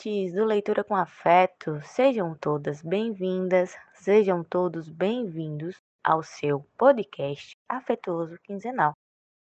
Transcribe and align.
Ouvintes 0.00 0.32
do 0.32 0.46
Leitura 0.46 0.82
com 0.82 0.96
Afeto, 0.96 1.78
sejam 1.82 2.34
todas 2.34 2.80
bem-vindas, 2.80 3.76
sejam 3.92 4.42
todos 4.42 4.88
bem-vindos 4.88 5.76
ao 6.02 6.22
seu 6.22 6.66
podcast 6.78 7.58
afetuoso 7.68 8.38
quinzenal. 8.42 8.94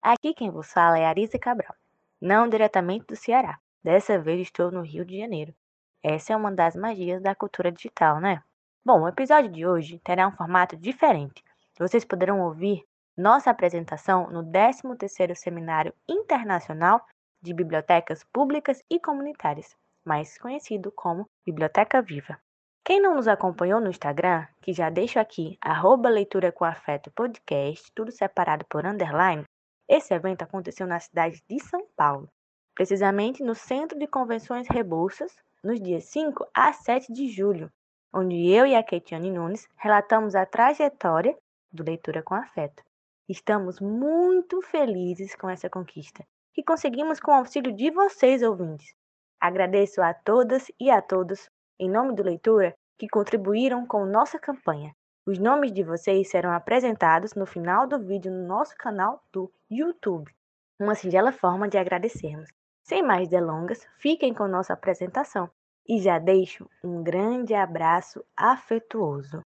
Aqui 0.01 0.33
quem 0.33 0.49
vos 0.49 0.73
fala 0.73 0.99
é 0.99 1.05
Arisa 1.05 1.37
Cabral, 1.37 1.75
não 2.21 2.49
diretamente 2.49 3.07
do 3.07 3.17
Ceará. 3.17 3.59
Dessa 3.83 4.21
vez 4.21 4.41
estou 4.43 4.71
no 4.71 4.83
Rio 4.83 5.05
de 5.05 5.19
Janeiro. 5.19 5.53
Essa 6.01 6.33
é 6.33 6.37
uma 6.37 6.53
das 6.53 6.77
magias 6.77 7.21
da 7.21 7.35
cultura 7.35 7.73
digital, 7.73 8.21
né? 8.21 8.41
Bom, 8.85 9.01
o 9.01 9.09
episódio 9.09 9.51
de 9.51 9.67
hoje 9.67 9.99
terá 9.99 10.29
um 10.29 10.37
formato 10.37 10.77
diferente. 10.77 11.43
Vocês 11.77 12.05
poderão 12.05 12.41
ouvir 12.43 12.85
nossa 13.17 13.51
apresentação 13.51 14.31
no 14.31 14.45
13º 14.45 15.35
Seminário 15.35 15.93
Internacional 16.09 17.05
de 17.43 17.53
Bibliotecas 17.53 18.23
Públicas 18.33 18.81
e 18.89 19.01
Comunitárias, 19.01 19.75
mais 20.07 20.39
conhecido 20.39 20.93
como 20.93 21.29
Biblioteca 21.45 22.01
Viva. 22.01 22.39
Quem 22.85 23.01
não 23.01 23.17
nos 23.17 23.27
acompanhou 23.27 23.81
no 23.81 23.91
Instagram, 23.91 24.47
que 24.63 24.73
já 24.73 24.89
deixo 24.89 25.19
aqui, 25.19 25.59
arroba 25.61 26.09
leitura 26.09 26.53
com 26.53 26.65
afeto 26.65 27.11
podcast, 27.11 27.91
tudo 27.93 28.13
separado 28.13 28.65
por 28.71 28.87
underline, 28.87 29.43
esse 29.89 30.15
evento 30.15 30.43
aconteceu 30.43 30.87
na 30.87 31.01
cidade 31.01 31.43
de 31.49 31.59
São 31.61 31.85
Paulo, 31.97 32.29
precisamente 32.75 33.43
no 33.43 33.55
Centro 33.57 33.99
de 33.99 34.07
Convenções 34.07 34.69
Rebouças, 34.69 35.35
nos 35.65 35.81
dias 35.81 36.05
5 36.05 36.47
a 36.55 36.73
7 36.73 37.13
de 37.13 37.29
julho, 37.29 37.73
onde 38.13 38.49
eu 38.51 38.65
e 38.65 38.75
a 38.75 38.83
Keitiane 38.83 39.31
Nunes 39.31 39.69
relatamos 39.77 40.35
a 40.35 40.47
trajetória 40.47 41.37
do 41.73 41.83
Leitura 41.83 42.23
com 42.23 42.35
Afeto. 42.35 42.85
Estamos 43.29 43.81
muito 43.81 44.63
felizes 44.63 45.35
com 45.35 45.51
essa 45.51 45.69
conquista, 45.69 46.25
que 46.55 46.63
conseguimos 46.63 47.19
com 47.19 47.33
o 47.33 47.35
auxílio 47.35 47.73
de 47.73 47.91
vocês, 47.91 48.43
ouvintes. 48.43 48.95
Agradeço 49.41 50.03
a 50.03 50.15
todas 50.15 50.71
e 50.81 50.91
a 50.91 51.01
todos, 51.03 51.49
em 51.79 51.91
nome 51.91 52.15
do 52.15 52.23
Leitura, 52.23 52.75
que 52.99 53.09
contribuíram 53.09 53.87
com 53.87 54.05
nossa 54.07 54.39
campanha. 54.39 54.95
Os 55.27 55.39
nomes 55.39 55.73
de 55.73 55.83
vocês 55.83 56.31
serão 56.31 56.53
apresentados 56.53 57.35
no 57.35 57.47
final 57.47 57.87
do 57.87 57.99
vídeo 57.99 58.31
no 58.33 58.47
nosso 58.47 58.77
canal 58.77 59.23
do 59.33 59.53
YouTube. 59.71 60.33
Uma 60.79 60.95
singela 60.95 61.33
forma 61.33 61.69
de 61.69 61.77
agradecermos. 61.77 62.49
Sem 62.83 63.03
mais 63.03 63.29
delongas, 63.29 63.87
fiquem 63.99 64.33
com 64.33 64.47
nossa 64.47 64.73
apresentação 64.73 65.51
e 65.89 66.01
já 66.01 66.19
deixo 66.19 66.69
um 66.83 67.03
grande 67.03 67.55
abraço 67.55 68.25
afetuoso. 68.37 69.41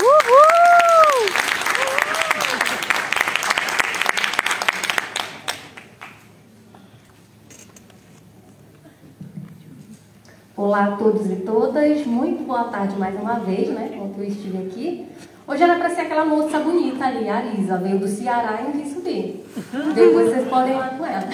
Uhul! 0.00 0.39
Olá 10.60 10.84
a 10.84 10.96
todos 10.98 11.24
e 11.30 11.36
todas, 11.36 12.04
muito 12.04 12.44
boa 12.44 12.64
tarde 12.64 12.94
mais 12.98 13.18
uma 13.18 13.38
vez, 13.38 13.70
né, 13.70 13.92
enquanto 13.94 14.18
eu 14.18 14.24
estive 14.24 14.58
aqui. 14.58 15.06
Hoje 15.48 15.62
era 15.62 15.76
para 15.76 15.88
ser 15.88 16.02
aquela 16.02 16.26
moça 16.26 16.58
bonita 16.58 17.02
ali, 17.02 17.30
a 17.30 17.36
Arisa, 17.36 17.78
veio 17.78 17.98
do 17.98 18.06
Ceará 18.06 18.60
e 18.60 18.64
não 18.64 18.72
quis 18.72 18.92
subir. 18.92 19.42
Depois 19.94 20.28
vocês 20.28 20.46
podem 20.48 20.74
ir 20.74 20.76
lá 20.76 20.88
com 20.88 21.06
ela. 21.06 21.24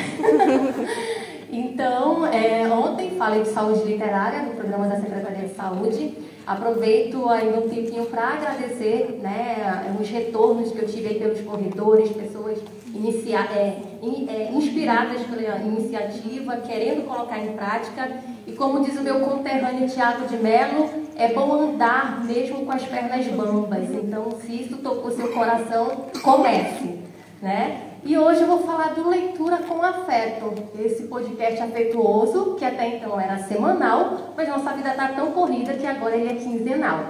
então, 1.51 2.25
é, 2.29 2.69
ontem 2.69 3.17
falei 3.19 3.43
de 3.43 3.49
saúde 3.49 3.83
literária 3.83 4.43
no 4.43 4.53
programa 4.53 4.87
da 4.87 5.01
Secretaria 5.01 5.49
de 5.49 5.55
Saúde. 5.57 6.15
Aproveito 6.47 7.29
ainda 7.29 7.59
um 7.59 7.69
tempinho 7.69 8.07
para 8.07 8.29
agradecer 8.29 9.19
né, 9.21 9.93
os 10.01 10.09
retornos 10.09 10.71
que 10.71 10.79
eu 10.79 10.87
tive 10.87 11.09
aí 11.09 11.19
pelos 11.19 11.41
corredores, 11.41 12.13
pessoas 12.13 12.61
inicia, 12.95 13.41
é, 13.41 13.77
in, 14.01 14.29
é, 14.29 14.53
inspiradas 14.53 15.21
pela 15.23 15.59
iniciativa, 15.59 16.59
querendo 16.59 17.09
colocar 17.09 17.41
em 17.41 17.55
prática. 17.55 18.36
Como 18.57 18.83
diz 18.83 18.99
o 18.99 19.03
meu 19.03 19.21
conterrâneo 19.21 19.89
Tiago 19.89 20.27
de 20.27 20.37
Mello, 20.39 20.89
é 21.15 21.29
bom 21.29 21.53
andar 21.53 22.25
mesmo 22.25 22.65
com 22.65 22.73
as 22.73 22.83
pernas 22.85 23.27
bambas. 23.27 23.91
Então, 23.91 24.31
se 24.41 24.63
isso 24.63 24.79
tocou 24.79 25.11
seu 25.11 25.31
coração, 25.33 26.07
comece. 26.23 27.01
Né? 27.43 27.83
E 28.03 28.17
hoje 28.17 28.41
eu 28.41 28.47
vou 28.47 28.61
falar 28.61 28.95
do 28.95 29.09
Leitura 29.09 29.59
com 29.59 29.83
Afeto, 29.83 30.55
esse 30.79 31.03
podcast 31.03 31.61
afetuoso, 31.61 32.55
que 32.55 32.65
até 32.65 32.97
então 32.97 33.21
era 33.21 33.39
semanal, 33.41 34.33
mas 34.35 34.49
nossa 34.49 34.73
vida 34.73 34.91
está 34.91 35.09
tão 35.09 35.33
corrida 35.33 35.75
que 35.75 35.87
agora 35.87 36.17
ele 36.17 36.33
é 36.33 36.35
quinzenal. 36.37 37.05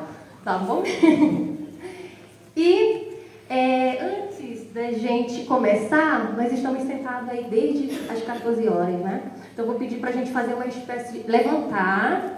Tá 0.44 0.58
bom? 0.58 0.82
e 2.56 3.20
é, 3.48 3.98
antes 4.00 4.72
da 4.72 4.90
gente 4.92 5.44
começar, 5.44 6.34
nós 6.36 6.52
estamos 6.52 6.82
sentados 6.82 7.28
aí 7.28 7.44
desde 7.44 8.10
as 8.10 8.22
14 8.24 8.68
horas, 8.68 8.98
né? 9.00 9.22
Então 9.56 9.64
vou 9.64 9.76
pedir 9.76 9.96
para 10.00 10.10
a 10.10 10.12
gente 10.12 10.30
fazer 10.32 10.52
uma 10.52 10.66
espécie 10.66 11.16
de 11.16 11.30
levantar. 11.30 12.36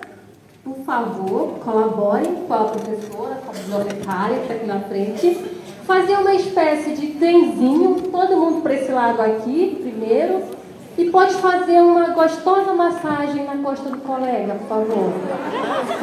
Por 0.63 0.77
favor, 0.85 1.59
colaborem 1.65 2.33
com 2.47 2.55
a 2.55 2.65
professora, 2.67 3.35
com 3.45 3.51
a 3.51 3.55
bibliotecária 3.55 4.37
que 4.37 4.43
está 4.43 4.55
aqui 4.55 4.67
na 4.67 4.81
frente 4.83 5.59
fazer 5.85 6.17
uma 6.17 6.33
espécie 6.35 6.91
de 6.91 7.09
trenzinho, 7.15 8.03
todo 8.13 8.37
mundo 8.37 8.63
para 8.63 8.75
esse 8.75 8.93
lado 8.93 9.21
aqui, 9.21 9.79
primeiro, 9.83 10.43
e 10.97 11.11
pode 11.11 11.35
fazer 11.35 11.81
uma 11.81 12.11
gostosa 12.11 12.73
massagem 12.73 13.45
na 13.47 13.57
costa 13.57 13.91
do 13.91 13.99
colega, 13.99 14.55
por 14.55 14.69
favor. 14.69 15.13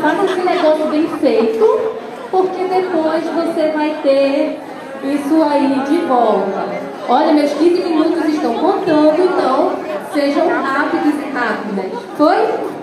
Faça 0.01 0.25
esse 0.25 0.41
negócio 0.41 0.87
bem 0.87 1.07
feito, 1.19 1.93
porque 2.29 2.65
depois 2.65 3.23
você 3.23 3.71
vai 3.71 4.01
ter 4.03 4.59
isso 5.03 5.43
aí 5.43 5.79
de 5.87 5.97
volta. 6.07 6.65
Olha, 7.07 7.33
meus 7.33 7.53
15 7.53 7.83
minutos 7.83 8.25
estão 8.25 8.53
contando, 8.55 9.21
então 9.21 9.84
sejam 10.15 10.47
rápidos 10.47 11.13
e 11.13 11.29
rápidas. 11.31 12.01
Foi? 12.17 12.75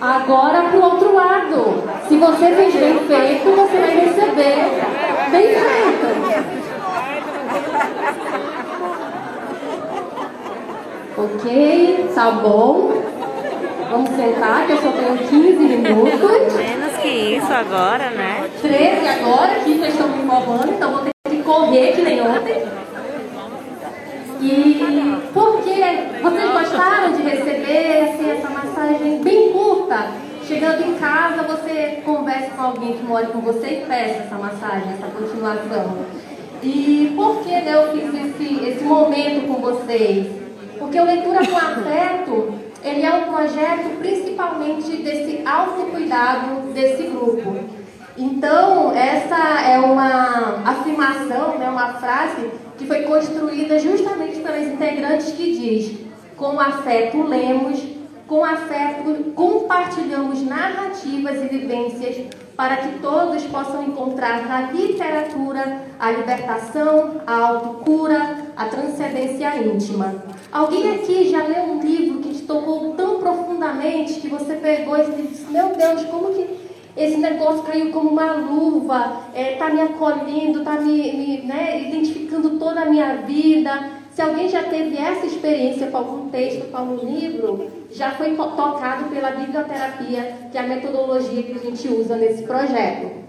Agora 0.00 0.62
para 0.62 0.78
o 0.78 0.82
outro 0.82 1.14
lado. 1.14 1.84
Se 2.08 2.16
você 2.16 2.46
fez 2.52 2.74
bem 2.74 2.98
feito, 3.06 3.50
você 3.54 3.78
vai 3.78 3.96
receber 3.96 4.80
bem 5.30 5.48
feito. 5.48 6.70
Ok, 11.18 12.10
tá 12.14 12.30
bom. 12.30 12.92
Vamos 13.90 14.10
sentar, 14.10 14.66
que 14.66 14.72
eu 14.72 14.78
só 14.78 14.92
tenho 14.92 15.18
15 15.18 15.58
minutos. 15.58 16.54
Menos 16.54 16.96
que 17.02 17.08
isso 17.08 17.52
agora, 17.52 18.08
né? 18.10 18.48
13 18.62 19.08
agora, 19.08 19.54
que 19.56 19.78
vocês 19.78 19.92
estão 19.92 20.08
me 20.08 20.26
roubando, 20.26 20.72
então 20.72 20.92
vou 20.92 21.02
ter 21.02 21.12
que 21.28 21.42
correr 21.42 21.92
que 21.92 22.02
nem 22.02 22.22
ontem. 22.22 22.79
E 24.42 25.20
porque 25.34 26.22
vocês 26.22 26.52
gostaram 26.52 27.12
de 27.12 27.22
receber 27.22 28.08
assim, 28.08 28.30
essa 28.30 28.48
massagem 28.48 29.22
bem 29.22 29.52
curta? 29.52 30.12
Chegando 30.46 30.82
em 30.82 30.94
casa, 30.94 31.42
você 31.42 32.00
conversa 32.04 32.50
com 32.56 32.62
alguém 32.62 32.94
que 32.94 33.04
mora 33.04 33.26
com 33.26 33.40
você 33.40 33.66
e 33.66 33.86
peça 33.86 34.22
essa 34.24 34.36
massagem, 34.36 34.94
essa 34.94 35.06
continuação. 35.08 35.98
E 36.62 37.12
por 37.14 37.42
que 37.42 37.50
né, 37.50 37.74
eu 37.74 37.92
fiz 37.92 38.14
esse, 38.14 38.64
esse 38.64 38.84
momento 38.84 39.46
com 39.46 39.60
vocês? 39.60 40.26
Porque 40.78 40.98
o 40.98 41.04
Leitura 41.04 41.46
com 41.46 41.56
Afeto, 41.56 42.54
ele 42.82 43.02
é 43.02 43.14
um 43.14 43.32
projeto 43.32 43.98
principalmente 43.98 44.96
desse 45.02 45.42
autocuidado 45.46 46.72
desse 46.72 47.02
grupo. 47.04 47.56
Então, 48.16 48.92
essa 48.96 49.60
é 49.68 49.78
uma 49.78 50.62
afirmação, 50.64 51.58
né, 51.58 51.68
uma 51.68 51.94
frase 51.94 52.50
que 52.80 52.86
foi 52.86 53.02
construída 53.02 53.78
justamente 53.78 54.40
pelas 54.40 54.66
integrantes 54.66 55.32
que 55.32 55.52
diz: 55.52 55.98
com 56.34 56.58
afeto 56.58 57.22
lemos, 57.22 57.78
com 58.26 58.42
afeto 58.42 59.32
compartilhamos 59.34 60.42
narrativas 60.42 61.42
e 61.42 61.48
vivências 61.48 62.26
para 62.56 62.76
que 62.78 62.98
todos 63.00 63.42
possam 63.44 63.84
encontrar 63.84 64.46
na 64.46 64.72
literatura 64.72 65.82
a 65.98 66.10
libertação, 66.10 67.20
a 67.26 67.34
autocura, 67.48 68.46
a 68.56 68.64
transcendência 68.66 69.58
íntima. 69.58 70.14
Alguém 70.50 70.94
aqui 70.94 71.30
já 71.30 71.42
leu 71.44 71.64
um 71.64 71.80
livro 71.80 72.20
que 72.20 72.34
te 72.34 72.42
tocou 72.42 72.94
tão 72.94 73.18
profundamente 73.18 74.20
que 74.20 74.28
você 74.28 74.54
pegou 74.54 74.96
e 74.96 75.22
disse: 75.22 75.50
Meu 75.50 75.76
Deus, 75.76 76.04
como 76.06 76.32
que 76.32 76.59
esse 76.96 77.16
negócio 77.16 77.62
caiu 77.62 77.90
como 77.90 78.10
uma 78.10 78.32
luva, 78.32 79.22
está 79.34 79.40
é, 79.40 79.56
tá 79.56 79.70
me 79.70 79.80
acolhendo, 79.80 80.60
está 80.60 80.80
me, 80.80 81.12
me 81.12 81.38
né, 81.42 81.88
identificando 81.88 82.58
toda 82.58 82.82
a 82.82 82.86
minha 82.86 83.16
vida. 83.16 84.00
Se 84.12 84.20
alguém 84.20 84.48
já 84.48 84.64
teve 84.64 84.96
essa 84.96 85.24
experiência 85.24 85.86
com 85.86 85.96
algum 85.96 86.28
texto, 86.30 86.70
com 86.70 86.76
algum 86.76 87.06
livro, 87.06 87.70
já 87.92 88.10
foi 88.10 88.34
tocado 88.34 89.04
pela 89.04 89.30
biblioterapia, 89.30 90.48
que 90.50 90.58
é 90.58 90.60
a 90.60 90.66
metodologia 90.66 91.42
que 91.42 91.52
a 91.52 91.58
gente 91.58 91.88
usa 91.88 92.16
nesse 92.16 92.42
projeto. 92.42 93.20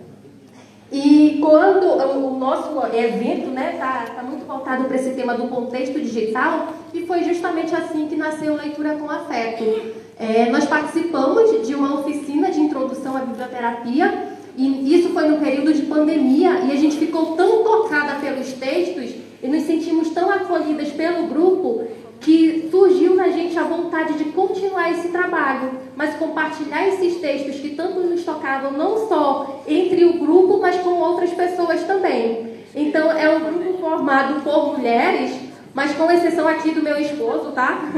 E 0.91 1.39
quando 1.39 1.85
o 1.85 2.37
nosso 2.37 2.77
evento 2.93 3.49
está 3.49 3.51
né, 3.51 3.77
tá, 3.79 4.05
tá 4.15 4.23
muito 4.23 4.45
voltado 4.45 4.85
para 4.85 4.97
esse 4.97 5.11
tema 5.11 5.35
do 5.35 5.47
contexto 5.47 5.99
digital, 5.99 6.73
e 6.93 7.05
foi 7.05 7.23
justamente 7.23 7.73
assim 7.73 8.07
que 8.07 8.17
nasceu 8.17 8.55
Leitura 8.55 8.95
com 8.95 9.09
Afeto. 9.09 10.00
É, 10.21 10.51
nós 10.51 10.65
participamos 10.65 11.65
de 11.67 11.73
uma 11.73 11.99
oficina 11.99 12.51
de 12.51 12.61
introdução 12.61 13.17
à 13.17 13.21
biblioterapia, 13.21 14.37
e 14.55 14.95
isso 14.95 15.09
foi 15.09 15.27
no 15.27 15.39
período 15.39 15.73
de 15.73 15.81
pandemia, 15.81 16.59
e 16.59 16.71
a 16.71 16.75
gente 16.75 16.97
ficou 16.97 17.35
tão 17.35 17.63
tocada 17.63 18.19
pelos 18.19 18.53
textos 18.53 19.15
e 19.41 19.47
nos 19.47 19.63
sentimos 19.63 20.11
tão 20.11 20.29
acolhidas 20.29 20.89
pelo 20.89 21.25
grupo 21.25 21.87
que 22.19 22.67
surgiu 22.69 23.15
na 23.15 23.29
gente 23.29 23.57
a 23.57 23.63
vontade 23.63 24.13
de 24.13 24.25
continuar 24.25 24.91
esse 24.91 25.07
trabalho, 25.07 25.71
mas 25.95 26.15
compartilhar 26.17 26.87
esses 26.87 27.15
textos 27.15 27.55
que 27.55 27.71
tanto 27.71 28.01
nos 28.01 28.23
tocavam, 28.23 28.73
não 28.73 29.07
só 29.07 29.63
entre 29.67 30.05
o 30.05 30.19
grupo, 30.19 30.59
mas 30.61 30.75
com 30.81 30.99
outras 30.99 31.31
pessoas 31.31 31.81
também. 31.85 32.57
Então, 32.75 33.11
é 33.11 33.27
um 33.27 33.39
grupo 33.39 33.79
formado 33.79 34.43
por 34.43 34.77
mulheres, 34.77 35.31
mas 35.73 35.93
com 35.93 36.11
exceção 36.11 36.47
aqui 36.47 36.69
do 36.69 36.83
meu 36.83 37.01
esposo, 37.01 37.53
tá? 37.53 37.91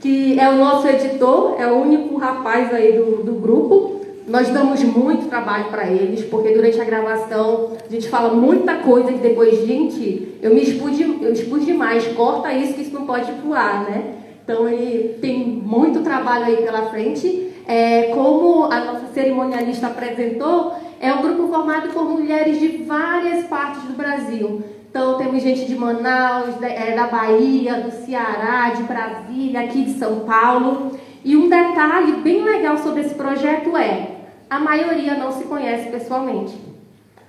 Que 0.00 0.38
é 0.38 0.48
o 0.48 0.56
nosso 0.56 0.86
editor, 0.86 1.56
é 1.58 1.66
o 1.66 1.82
único 1.82 2.16
rapaz 2.16 2.72
aí 2.72 2.92
do, 2.92 3.22
do 3.24 3.32
grupo. 3.34 4.00
Nós 4.26 4.48
damos 4.48 4.82
muito 4.82 5.28
trabalho 5.28 5.66
para 5.66 5.88
eles, 5.88 6.24
porque 6.24 6.50
durante 6.50 6.80
a 6.80 6.84
gravação 6.84 7.72
a 7.88 7.92
gente 7.92 8.08
fala 8.08 8.34
muita 8.34 8.74
coisa 8.76 9.10
e 9.10 9.18
depois, 9.18 9.64
gente, 9.64 10.36
eu 10.42 10.52
me 10.52 10.62
expus, 10.62 10.98
eu 10.98 11.32
expus 11.32 11.64
demais, 11.64 12.06
corta 12.08 12.52
isso 12.52 12.74
que 12.74 12.82
isso 12.82 12.92
não 12.92 13.06
pode 13.06 13.30
voar, 13.44 13.84
né? 13.84 14.14
Então 14.42 14.68
ele 14.68 15.16
tem 15.20 15.44
muito 15.44 16.00
trabalho 16.00 16.46
aí 16.46 16.56
pela 16.58 16.90
frente. 16.90 17.52
É, 17.66 18.12
como 18.14 18.64
a 18.64 18.84
nossa 18.84 19.06
cerimonialista 19.12 19.88
apresentou, 19.88 20.74
é 21.00 21.12
um 21.12 21.20
grupo 21.22 21.48
formado 21.48 21.88
por 21.92 22.04
mulheres 22.04 22.60
de 22.60 22.68
várias 22.84 23.44
partes 23.46 23.82
do 23.82 23.94
Brasil. 23.94 24.62
Então 24.96 25.18
temos 25.18 25.42
gente 25.42 25.66
de 25.66 25.76
Manaus, 25.76 26.54
da, 26.54 26.68
é, 26.68 26.96
da 26.96 27.06
Bahia, 27.06 27.82
do 27.82 27.90
Ceará, 28.06 28.70
de 28.70 28.82
Brasília, 28.84 29.60
aqui 29.60 29.82
de 29.82 29.98
São 29.98 30.20
Paulo. 30.20 30.98
E 31.22 31.36
um 31.36 31.50
detalhe 31.50 32.12
bem 32.22 32.42
legal 32.42 32.78
sobre 32.78 33.02
esse 33.02 33.14
projeto 33.14 33.76
é 33.76 34.12
a 34.48 34.58
maioria 34.58 35.12
não 35.18 35.30
se 35.30 35.44
conhece 35.44 35.90
pessoalmente. 35.90 36.56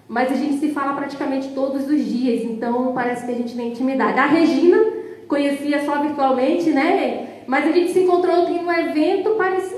Mas 0.07 0.31
a 0.31 0.35
gente 0.35 0.59
se 0.59 0.69
fala 0.71 0.93
praticamente 0.93 1.49
todos 1.49 1.89
os 1.89 2.05
dias, 2.05 2.41
então 2.45 2.93
parece 2.93 3.25
que 3.25 3.31
a 3.33 3.35
gente 3.35 3.53
tem 3.53 3.67
intimidade. 3.73 4.17
A 4.17 4.27
Regina 4.27 4.77
conhecia 5.27 5.83
só 5.83 6.01
virtualmente, 6.01 6.69
né? 6.69 7.41
Mas 7.47 7.67
a 7.67 7.73
gente 7.73 7.91
se 7.91 7.99
encontrou 7.99 8.47
em 8.47 8.63
um 8.63 8.71
evento, 8.71 9.31
parecia 9.31 9.77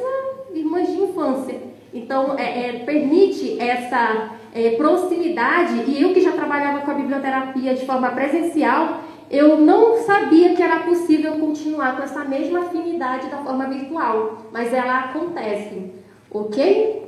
irmãs 0.53 0.88
de 0.89 0.94
infância. 0.94 1.56
Então, 1.91 2.38
é, 2.38 2.68
é, 2.68 2.74
permite 2.86 3.59
essa 3.59 4.38
é, 4.54 4.72
proximidade. 4.72 5.84
E 5.88 6.01
eu 6.01 6.13
que 6.13 6.22
já 6.22 6.31
trabalhava 6.31 6.80
com 6.81 6.92
a 6.92 6.96
biblioterapia 6.96 7.74
de 7.74 7.86
forma 7.86 8.10
presencial, 8.10 9.01
eu 9.30 9.60
não 9.60 9.98
sabia 9.98 10.56
que 10.56 10.62
era 10.62 10.80
possível 10.80 11.34
continuar 11.34 11.96
com 11.96 12.04
essa 12.04 12.24
mesma 12.24 12.60
afinidade 12.62 13.30
da 13.30 13.38
forma 13.38 13.68
virtual. 13.68 14.38
Mas 14.51 14.74
ela 14.74 15.06
acontece, 15.06 15.92
ok? 16.31 17.00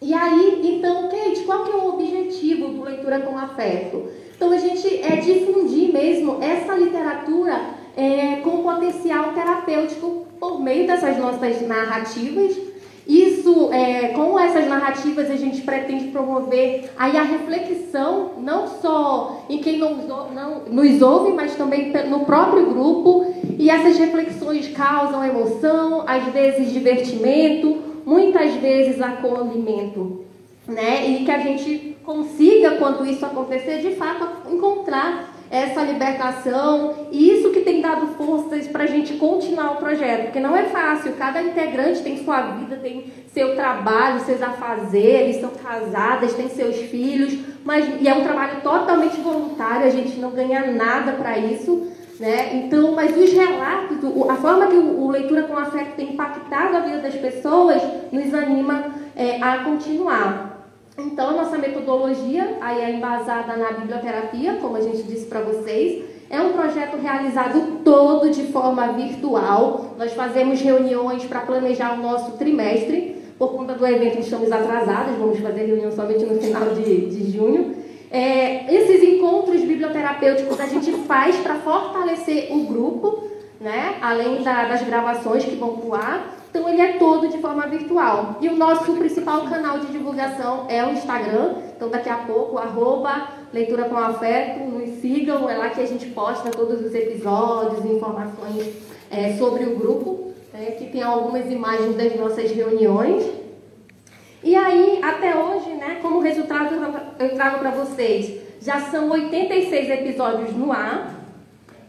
E 0.00 0.14
aí, 0.14 0.60
então, 0.62 1.08
Kate, 1.08 1.42
qual 1.44 1.64
que 1.64 1.72
é 1.72 1.74
o 1.74 1.88
objetivo 1.88 2.68
do 2.68 2.84
Leitura 2.84 3.20
com 3.20 3.36
Afeto? 3.36 4.08
Então, 4.36 4.52
a 4.52 4.58
gente 4.58 5.02
é 5.02 5.16
difundir 5.16 5.92
mesmo 5.92 6.38
essa 6.42 6.74
literatura 6.74 7.58
é, 7.96 8.36
com 8.36 8.62
potencial 8.62 9.32
terapêutico 9.32 10.26
por 10.38 10.60
meio 10.60 10.86
dessas 10.86 11.16
nossas 11.18 11.66
narrativas. 11.66 12.65
Isso, 13.46 13.72
é, 13.72 14.08
com 14.08 14.36
essas 14.36 14.66
narrativas, 14.66 15.30
a 15.30 15.36
gente 15.36 15.62
pretende 15.62 16.06
promover 16.06 16.90
aí 16.98 17.16
a 17.16 17.22
reflexão, 17.22 18.32
não 18.38 18.66
só 18.66 19.44
em 19.48 19.58
quem 19.58 19.78
não, 19.78 19.94
nos 20.68 21.00
ouve, 21.00 21.32
mas 21.32 21.54
também 21.54 21.92
no 22.08 22.24
próprio 22.24 22.66
grupo. 22.66 23.32
E 23.56 23.70
essas 23.70 23.96
reflexões 23.98 24.68
causam 24.76 25.24
emoção, 25.24 26.02
às 26.08 26.24
vezes 26.32 26.72
divertimento, 26.72 27.78
muitas 28.04 28.52
vezes 28.54 29.00
acolhimento, 29.00 30.24
né? 30.66 31.08
E 31.08 31.24
que 31.24 31.30
a 31.30 31.38
gente 31.38 31.96
consiga, 32.04 32.72
quando 32.72 33.06
isso 33.06 33.24
acontecer, 33.24 33.78
de 33.78 33.94
fato 33.94 34.52
encontrar 34.52 35.35
essa 35.50 35.82
libertação 35.82 37.08
e 37.10 37.30
isso 37.30 37.50
que 37.50 37.60
tem 37.60 37.80
dado 37.80 38.08
forças 38.08 38.66
para 38.66 38.84
a 38.84 38.86
gente 38.86 39.14
continuar 39.14 39.72
o 39.72 39.76
projeto, 39.76 40.24
porque 40.24 40.40
não 40.40 40.56
é 40.56 40.64
fácil. 40.64 41.12
Cada 41.18 41.42
integrante 41.42 42.02
tem 42.02 42.24
sua 42.24 42.40
vida, 42.42 42.76
tem 42.76 43.12
seu 43.32 43.54
trabalho, 43.54 44.20
seus 44.20 44.42
afazeres, 44.42 45.40
são 45.40 45.50
casadas, 45.50 46.34
tem 46.34 46.48
seus 46.48 46.76
filhos, 46.76 47.38
mas 47.64 47.86
e 48.00 48.08
é 48.08 48.14
um 48.14 48.24
trabalho 48.24 48.60
totalmente 48.60 49.20
voluntário. 49.20 49.86
A 49.86 49.90
gente 49.90 50.18
não 50.18 50.30
ganha 50.30 50.72
nada 50.72 51.12
para 51.12 51.38
isso. 51.38 51.92
Né? 52.18 52.56
Então, 52.56 52.92
mas 52.92 53.14
os 53.14 53.30
relatos, 53.32 53.98
a 54.30 54.36
forma 54.36 54.66
que 54.68 54.76
o, 54.76 55.10
Leitura 55.10 55.42
com 55.42 55.56
Afeto 55.56 55.96
tem 55.96 56.14
impactado 56.14 56.76
a 56.76 56.80
vida 56.80 56.98
das 56.98 57.14
pessoas, 57.14 57.82
nos 58.10 58.32
anima 58.32 58.86
é, 59.14 59.42
a 59.42 59.58
continuar. 59.58 60.55
Então, 60.98 61.28
a 61.30 61.32
nossa 61.32 61.58
metodologia 61.58 62.56
aí 62.60 62.80
é 62.80 62.90
embasada 62.90 63.56
na 63.56 63.72
biblioterapia, 63.72 64.54
como 64.60 64.76
a 64.76 64.80
gente 64.80 65.02
disse 65.02 65.26
para 65.26 65.40
vocês. 65.40 66.04
É 66.30 66.40
um 66.40 66.52
projeto 66.52 66.96
realizado 66.96 67.80
todo 67.84 68.30
de 68.30 68.44
forma 68.44 68.92
virtual. 68.92 69.94
Nós 69.98 70.12
fazemos 70.14 70.60
reuniões 70.60 71.24
para 71.24 71.40
planejar 71.40 71.94
o 71.94 72.02
nosso 72.02 72.32
trimestre. 72.32 73.16
Por 73.38 73.52
conta 73.52 73.74
do 73.74 73.86
evento, 73.86 74.18
estamos 74.20 74.50
atrasados, 74.50 75.16
vamos 75.16 75.38
fazer 75.38 75.66
reunião 75.66 75.92
somente 75.92 76.24
no 76.24 76.40
final 76.40 76.70
de, 76.74 77.06
de 77.06 77.30
junho. 77.30 77.76
É, 78.10 78.74
esses 78.74 79.02
encontros 79.02 79.60
biblioterapêuticos 79.60 80.58
a 80.58 80.66
gente 80.66 80.90
faz 81.06 81.36
para 81.36 81.56
fortalecer 81.56 82.50
o 82.50 82.64
grupo, 82.64 83.24
né? 83.60 83.96
além 84.00 84.42
da, 84.42 84.64
das 84.64 84.82
gravações 84.82 85.44
que 85.44 85.54
vão 85.56 85.76
pro 85.76 85.94
ar. 85.94 86.34
Então 86.56 86.70
ele 86.70 86.80
é 86.80 86.92
todo 86.94 87.28
de 87.28 87.36
forma 87.36 87.66
virtual. 87.66 88.38
E 88.40 88.48
o 88.48 88.56
nosso 88.56 88.94
principal 88.94 89.42
canal 89.42 89.78
de 89.78 89.88
divulgação 89.88 90.64
é 90.70 90.82
o 90.82 90.90
Instagram. 90.90 91.56
Então 91.76 91.90
daqui 91.90 92.08
a 92.08 92.16
pouco, 92.16 92.56
arroba 92.56 93.28
Leitura 93.52 93.84
com 93.84 93.96
Afeto, 93.96 94.60
nos 94.60 95.00
sigam, 95.00 95.50
é 95.50 95.58
lá 95.58 95.68
que 95.68 95.82
a 95.82 95.86
gente 95.86 96.06
posta 96.06 96.50
todos 96.50 96.80
os 96.80 96.94
episódios, 96.94 97.84
informações 97.84 98.74
é, 99.10 99.34
sobre 99.34 99.64
o 99.64 99.76
grupo, 99.76 100.32
né? 100.52 100.70
que 100.78 100.86
tem 100.86 101.02
algumas 101.02 101.44
imagens 101.52 101.94
das 101.94 102.16
nossas 102.16 102.50
reuniões. 102.50 103.22
E 104.42 104.56
aí, 104.56 104.98
até 105.02 105.36
hoje, 105.36 105.70
né, 105.74 105.98
como 106.00 106.20
resultado, 106.20 106.74
eu 107.18 107.34
trago 107.34 107.58
para 107.58 107.70
vocês, 107.70 108.40
já 108.62 108.80
são 108.80 109.10
86 109.10 109.90
episódios 109.90 110.56
no 110.56 110.72
ar. 110.72 111.15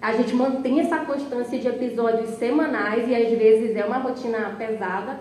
A 0.02 0.14
gente 0.14 0.36
mantém 0.36 0.80
essa 0.80 0.98
constância 1.00 1.58
de 1.58 1.68
episódios 1.68 2.30
semanais 2.32 3.08
e 3.10 3.16
às 3.16 3.30
vezes 3.38 3.76
é 3.76 3.84
uma 3.86 3.98
rotina 3.98 4.56
pesada. 4.58 5.20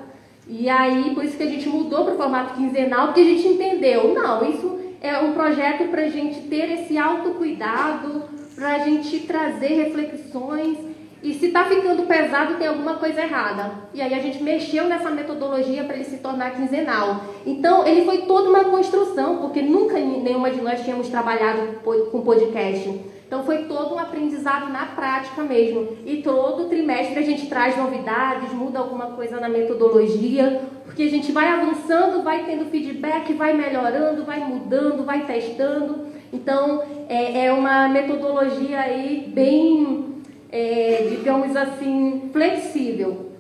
E 0.49 0.69
aí, 0.69 1.13
por 1.15 1.25
isso 1.25 1.37
que 1.37 1.43
a 1.43 1.51
gente 1.51 1.69
mudou 1.69 2.05
para 2.05 2.15
o 2.15 2.17
formato 2.17 2.55
quinzenal, 2.55 3.07
porque 3.07 3.21
a 3.21 3.25
gente 3.25 3.49
entendeu, 3.49 4.15
não, 4.15 4.49
isso 4.49 4.79
é 5.01 5.19
um 5.19 5.33
projeto 5.33 5.89
para 5.89 6.03
a 6.03 6.09
gente 6.09 6.43
ter 6.43 6.71
esse 6.71 6.97
autocuidado, 6.97 8.25
para 8.55 8.75
a 8.75 8.79
gente 8.79 9.21
trazer 9.21 9.69
reflexões 9.69 10.79
e 11.23 11.35
se 11.35 11.47
está 11.47 11.65
ficando 11.65 12.07
pesado, 12.07 12.55
tem 12.55 12.69
alguma 12.69 12.95
coisa 12.95 13.21
errada. 13.21 13.73
E 13.93 14.01
aí 14.01 14.15
a 14.15 14.21
gente 14.21 14.41
mexeu 14.43 14.85
nessa 14.85 15.11
metodologia 15.11 15.83
para 15.83 15.97
ele 15.97 16.05
se 16.05 16.19
tornar 16.19 16.55
quinzenal. 16.55 17.21
Então, 17.45 17.85
ele 17.85 18.05
foi 18.05 18.19
toda 18.19 18.49
uma 18.49 18.65
construção, 18.67 19.39
porque 19.39 19.61
nunca 19.61 19.95
nenhuma 19.99 20.51
de 20.53 20.61
nós 20.61 20.85
tínhamos 20.85 21.09
trabalhado 21.09 21.81
com 22.13 22.21
podcast. 22.21 23.16
Então, 23.27 23.45
foi 23.45 23.65
todo 23.65 23.95
um 23.95 23.99
aprendizado 23.99 24.73
na 24.73 24.87
prática 24.87 25.43
mesmo. 25.43 25.97
E 26.07 26.23
todo 26.23 26.69
trimestre 26.69 27.19
a 27.19 27.23
gente 27.23 27.47
traz 27.49 27.77
novidades, 27.77 28.53
muda 28.53 28.79
alguma 28.79 29.07
coisa 29.07 29.41
na 29.41 29.49
metodologia, 29.49 30.63
porque 30.85 31.03
a 31.03 31.11
gente 31.11 31.33
vai 31.33 31.49
avançando, 31.49 32.23
vai 32.23 32.45
tendo 32.45 32.71
feedback, 32.71 33.33
vai 33.33 33.53
melhorando, 33.53 34.25
vai 34.25 34.41
mudando, 34.41 35.05
vai 35.05 35.27
testando. 35.27 36.07
Então, 36.33 36.83
é, 37.09 37.47
é 37.47 37.53
uma 37.53 37.89
metodologia 37.89 38.81
aí 38.81 39.31
bem 39.35 40.17
é, 40.51 41.09
digamos 41.11 41.55
assim, 41.57 42.31
flexível. 42.33 43.33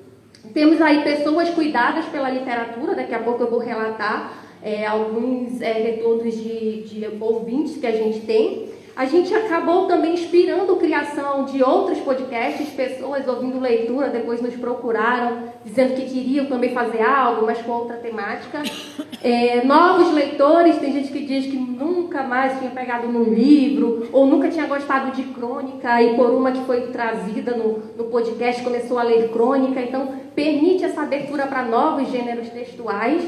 Temos 0.53 0.81
aí 0.81 1.03
pessoas 1.03 1.51
cuidadas 1.51 2.05
pela 2.07 2.31
literatura, 2.31 2.95
daqui 2.95 3.15
a 3.15 3.19
pouco 3.19 3.43
eu 3.43 3.51
vou 3.51 3.59
relatar 3.59 4.45
é, 4.63 4.87
alguns 4.87 5.61
é, 5.61 5.73
retornos 5.73 6.35
de, 6.35 6.83
de 6.83 7.07
ouvintes 7.21 7.77
que 7.77 7.87
a 7.87 7.93
gente 7.93 8.21
tem. 8.21 8.66
A 8.97 9.05
gente 9.05 9.35
acabou 9.35 9.87
também 9.87 10.15
inspirando 10.15 10.73
a 10.73 10.77
criação 10.79 11.45
de 11.45 11.63
outros 11.63 11.99
podcasts, 11.99 12.71
pessoas 12.71 13.29
ouvindo 13.29 13.61
leitura, 13.61 14.09
depois 14.09 14.41
nos 14.41 14.55
procuraram, 14.55 15.51
dizendo 15.63 15.97
que 15.97 16.09
queriam 16.09 16.47
também 16.47 16.73
fazer 16.73 17.03
algo, 17.03 17.45
mas 17.45 17.61
com 17.61 17.73
outra 17.73 17.99
temática. 17.99 18.63
É, 19.23 19.63
novos 19.65 20.15
leitores, 20.15 20.79
tem 20.79 20.93
gente 20.93 21.13
que 21.13 21.27
diz 21.27 21.45
que 21.45 21.59
nunca 21.59 22.23
mais 22.23 22.59
tinha 22.59 22.71
pegado 22.71 23.07
num 23.07 23.35
livro, 23.35 24.09
ou 24.13 24.27
nunca 24.27 24.49
tinha 24.49 24.67
gostado 24.67 25.11
de 25.11 25.25
crônica, 25.25 26.03
e 26.03 26.17
por 26.17 26.31
uma 26.31 26.53
que 26.53 26.65
foi 26.65 26.87
trazida 26.87 27.55
no, 27.55 27.83
no 27.99 28.05
podcast 28.05 28.63
começou 28.63 28.99
a 28.99 29.03
ler 29.03 29.29
crônica. 29.29 29.79
Então, 29.79 30.15
permite 30.35 30.85
essa 30.85 31.03
abertura 31.03 31.47
para 31.47 31.65
novos 31.65 32.11
gêneros 32.11 32.49
textuais. 32.49 33.23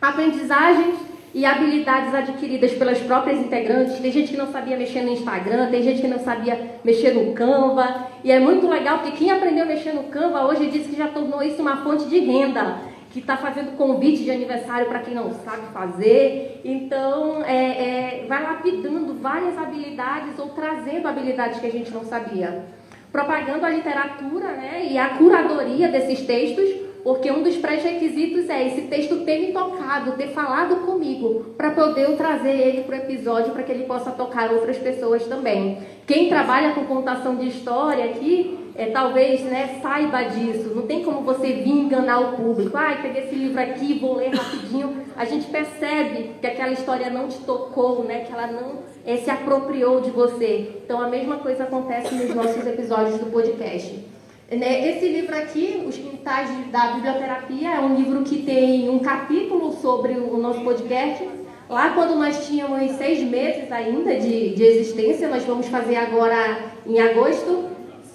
Aprendizagens 0.00 0.96
e 1.36 1.44
habilidades 1.44 2.14
adquiridas 2.14 2.72
pelas 2.72 2.98
próprias 3.00 3.38
integrantes. 3.38 3.98
Tem 3.98 4.10
gente 4.10 4.30
que 4.30 4.38
não 4.38 4.50
sabia 4.50 4.74
mexer 4.74 5.02
no 5.02 5.12
Instagram, 5.12 5.70
tem 5.70 5.82
gente 5.82 6.00
que 6.00 6.08
não 6.08 6.18
sabia 6.18 6.78
mexer 6.82 7.12
no 7.12 7.34
Canva. 7.34 8.06
E 8.24 8.32
é 8.32 8.40
muito 8.40 8.66
legal 8.66 9.00
porque 9.00 9.18
quem 9.18 9.30
aprendeu 9.30 9.64
a 9.64 9.66
mexer 9.66 9.92
no 9.92 10.04
Canva 10.04 10.46
hoje 10.46 10.70
diz 10.70 10.86
que 10.86 10.96
já 10.96 11.08
tornou 11.08 11.42
isso 11.42 11.60
uma 11.60 11.76
fonte 11.84 12.06
de 12.06 12.20
renda. 12.20 12.78
Que 13.10 13.18
está 13.18 13.36
fazendo 13.36 13.76
convite 13.76 14.24
de 14.24 14.30
aniversário 14.30 14.86
para 14.86 15.00
quem 15.00 15.14
não 15.14 15.30
sabe 15.30 15.66
fazer. 15.74 16.62
Então, 16.64 17.44
é, 17.44 18.22
é, 18.22 18.26
vai 18.26 18.42
lapidando 18.42 19.12
várias 19.20 19.58
habilidades 19.58 20.38
ou 20.38 20.48
trazendo 20.48 21.06
habilidades 21.06 21.60
que 21.60 21.66
a 21.66 21.70
gente 21.70 21.90
não 21.90 22.02
sabia. 22.02 22.64
Propagando 23.12 23.66
a 23.66 23.70
literatura 23.70 24.48
né, 24.52 24.86
e 24.90 24.96
a 24.96 25.10
curadoria 25.10 25.88
desses 25.88 26.22
textos 26.22 26.85
porque 27.06 27.30
um 27.30 27.40
dos 27.40 27.54
pré-requisitos 27.58 28.50
é 28.50 28.66
esse 28.66 28.80
texto 28.88 29.24
ter 29.24 29.38
me 29.38 29.52
tocado, 29.52 30.16
ter 30.16 30.26
falado 30.30 30.84
comigo, 30.84 31.54
para 31.56 31.70
poder 31.70 32.02
eu 32.02 32.16
trazer 32.16 32.50
ele 32.50 32.82
para 32.82 32.96
o 32.96 32.98
episódio, 32.98 33.52
para 33.52 33.62
que 33.62 33.70
ele 33.70 33.84
possa 33.84 34.10
tocar 34.10 34.50
outras 34.50 34.76
pessoas 34.76 35.24
também. 35.24 35.78
Quem 36.04 36.28
trabalha 36.28 36.74
com 36.74 36.84
contação 36.84 37.36
de 37.36 37.46
história 37.46 38.06
aqui, 38.06 38.58
é, 38.74 38.86
talvez 38.86 39.40
né, 39.42 39.78
saiba 39.80 40.24
disso. 40.24 40.72
Não 40.74 40.82
tem 40.82 41.04
como 41.04 41.20
você 41.20 41.52
vir 41.52 41.70
enganar 41.70 42.18
o 42.18 42.36
público. 42.38 42.76
Ai, 42.76 43.00
peguei 43.00 43.22
esse 43.22 43.36
livro 43.36 43.60
aqui, 43.60 44.00
vou 44.00 44.16
ler 44.16 44.34
rapidinho. 44.34 45.04
A 45.16 45.24
gente 45.24 45.46
percebe 45.46 46.32
que 46.40 46.46
aquela 46.48 46.72
história 46.72 47.08
não 47.08 47.28
te 47.28 47.38
tocou, 47.38 48.02
né, 48.02 48.24
que 48.24 48.32
ela 48.32 48.48
não 48.48 48.80
é, 49.06 49.16
se 49.18 49.30
apropriou 49.30 50.00
de 50.00 50.10
você. 50.10 50.80
Então 50.84 51.00
a 51.00 51.06
mesma 51.06 51.36
coisa 51.36 51.62
acontece 51.62 52.12
nos 52.16 52.34
nossos 52.34 52.66
episódios 52.66 53.20
do 53.20 53.26
podcast. 53.26 54.15
Né, 54.48 54.90
esse 54.90 55.08
livro 55.08 55.36
aqui, 55.36 55.82
Os 55.88 55.96
Quintais 55.96 56.48
da 56.70 56.92
Biblioterapia, 56.92 57.68
é 57.68 57.80
um 57.80 57.96
livro 57.96 58.22
que 58.22 58.42
tem 58.42 58.88
um 58.88 59.00
capítulo 59.00 59.72
sobre 59.72 60.12
o 60.12 60.36
nosso 60.36 60.60
podcast. 60.60 61.28
Lá, 61.68 61.90
quando 61.90 62.14
nós 62.14 62.46
tínhamos 62.46 62.92
seis 62.92 63.28
meses 63.28 63.72
ainda 63.72 64.14
de, 64.14 64.54
de 64.54 64.62
existência, 64.62 65.28
nós 65.28 65.42
vamos 65.42 65.66
fazer 65.66 65.96
agora 65.96 66.60
em 66.86 67.00
agosto, 67.00 67.70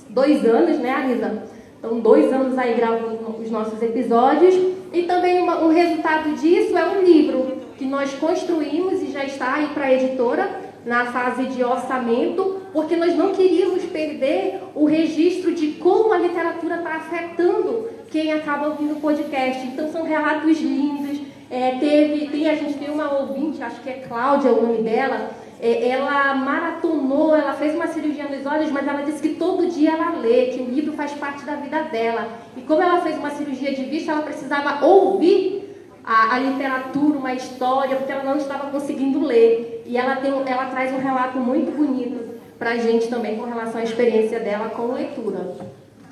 dois 0.07 0.45
anos, 0.45 0.79
né, 0.79 0.89
Arisa? 0.91 1.43
Então, 1.77 1.99
dois 1.99 2.31
anos 2.31 2.57
aí 2.57 2.75
gravando 2.75 3.35
os 3.37 3.51
nossos 3.51 3.81
episódios. 3.81 4.55
E 4.93 5.03
também 5.03 5.41
uma, 5.41 5.61
um 5.61 5.73
resultado 5.73 6.33
disso 6.35 6.77
é 6.77 6.85
um 6.85 7.03
livro 7.03 7.57
que 7.77 7.83
nós 7.83 8.13
construímos 8.13 9.01
e 9.01 9.11
já 9.11 9.25
está 9.25 9.55
aí 9.55 9.67
para 9.73 9.87
a 9.87 9.93
editora 9.93 10.49
na 10.85 11.07
fase 11.07 11.43
de 11.47 11.61
orçamento, 11.61 12.60
porque 12.73 12.95
nós 12.95 13.15
não 13.15 13.33
queríamos 13.33 13.83
perder 13.83 14.61
o 14.73 14.85
registro 14.85 15.53
de 15.53 15.73
como 15.73 16.13
a 16.13 16.17
literatura 16.17 16.77
está 16.77 16.95
afetando 16.95 17.89
quem 18.09 18.31
acaba 18.31 18.67
ouvindo 18.67 18.93
o 18.93 19.01
podcast. 19.01 19.65
Então 19.67 19.91
são 19.91 20.03
relatos 20.03 20.59
lindos. 20.59 21.21
É, 21.49 21.77
teve, 21.79 22.27
tem, 22.27 22.49
a 22.49 22.55
gente 22.55 22.75
tem 22.75 22.89
uma 22.89 23.11
ouvinte, 23.19 23.61
acho 23.61 23.81
que 23.81 23.89
é 23.89 24.05
Cláudia 24.07 24.53
o 24.53 24.65
nome 24.65 24.83
dela, 24.83 25.31
é, 25.59 25.89
ela 25.89 26.33
maratonou, 26.33 27.35
ela 27.35 27.53
fez 27.53 27.75
uma 27.75 27.87
cirurgia 27.87 28.23
nos 28.23 28.45
olhos, 28.45 28.71
mas 28.71 28.87
ela 28.87 29.01
disse 29.01 29.21
que 29.21 29.35
todo 29.35 29.67
dia 29.67 29.91
ela 29.91 30.11
lê, 30.11 30.45
que 30.45 30.61
o 30.61 30.65
livro 30.65 30.93
faz 30.93 31.11
parte 31.11 31.43
da 31.43 31.55
vida 31.55 31.83
dela. 31.83 32.29
E 32.55 32.61
como 32.61 32.81
ela 32.81 33.01
fez 33.01 33.17
uma 33.17 33.29
cirurgia 33.31 33.73
de 33.73 33.83
vista, 33.83 34.13
ela 34.13 34.21
precisava 34.21 34.85
ouvir 34.85 35.61
a, 36.03 36.35
a, 36.35 36.39
literatura, 36.39 37.17
uma 37.17 37.33
história, 37.33 37.97
porque 37.97 38.11
ela 38.11 38.23
não 38.23 38.37
estava 38.37 38.71
conseguindo 38.71 39.19
ler. 39.19 39.83
E 39.85 39.97
ela, 39.97 40.15
tem, 40.15 40.31
ela 40.31 40.65
traz 40.67 40.93
um 40.93 40.99
relato 40.99 41.37
muito 41.37 41.75
bonito 41.75 42.20
para 42.61 42.73
a 42.73 42.77
gente 42.77 43.07
também 43.07 43.37
com 43.37 43.45
relação 43.45 43.81
à 43.81 43.83
experiência 43.83 44.39
dela 44.39 44.69
com 44.69 44.93
leitura. 44.93 45.55